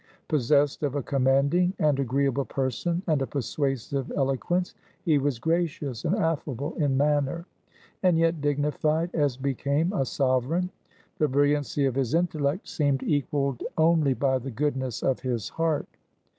Possessed 0.27 0.81
of 0.81 0.95
a 0.95 1.03
commanding 1.03 1.73
and 1.77 1.99
agreeable 1.99 2.45
person 2.45 3.03
and 3.05 3.21
a 3.21 3.27
persuasive 3.27 4.11
eloquence, 4.15 4.73
he 5.05 5.19
was 5.19 5.37
gracious 5.37 6.05
and 6.05 6.15
affable 6.15 6.73
in 6.77 6.97
manner, 6.97 7.45
and 8.01 8.17
yet 8.17 8.41
dignified 8.41 9.13
as 9.13 9.37
became 9.37 9.93
a 9.93 10.03
sov 10.03 10.45
ereign. 10.45 10.69
The 11.19 11.27
briUiancy 11.29 11.87
of 11.87 11.93
his 11.93 12.15
intellect 12.15 12.67
seemed 12.67 13.03
equaled 13.03 13.61
only 13.77 14.15
by 14.15 14.39
the 14.39 14.49
goodness 14.49 15.03
of 15.03 15.19
his 15.19 15.49
heart. 15.49 15.85